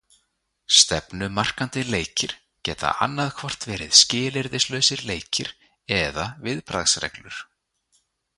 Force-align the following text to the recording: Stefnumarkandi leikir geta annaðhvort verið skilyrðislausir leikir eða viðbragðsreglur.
Stefnumarkandi 0.75 1.83
leikir 1.93 2.33
geta 2.69 2.93
annaðhvort 3.07 3.67
verið 3.73 3.93
skilyrðislausir 3.99 5.05
leikir 5.11 5.53
eða 6.01 6.27
viðbragðsreglur. 6.49 7.39